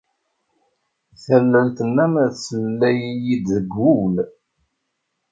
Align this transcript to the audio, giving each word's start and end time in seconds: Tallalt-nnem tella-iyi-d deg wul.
Tallalt-nnem 1.23 2.13
tella-iyi-d 2.43 3.45
deg 3.55 3.67
wul. 3.81 4.15